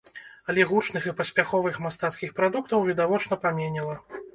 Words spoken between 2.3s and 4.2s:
прадуктаў відавочна паменела.